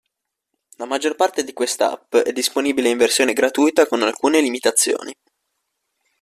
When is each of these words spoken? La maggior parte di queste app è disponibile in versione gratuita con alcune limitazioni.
La 0.77 0.85
maggior 0.85 1.15
parte 1.15 1.43
di 1.43 1.53
queste 1.53 1.83
app 1.83 2.15
è 2.15 2.31
disponibile 2.31 2.89
in 2.89 2.97
versione 2.97 3.33
gratuita 3.33 3.85
con 3.85 4.01
alcune 4.01 4.41
limitazioni. 4.41 5.13